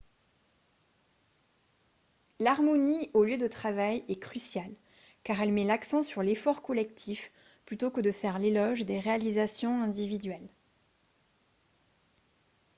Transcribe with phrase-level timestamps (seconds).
[2.39, 4.73] l'harmonie au lieu de travail est cruciale
[5.23, 7.31] car elle met l'accent sur l'effort collectif
[7.65, 10.49] plutôt que de faire l'éloge des réalisations individuelles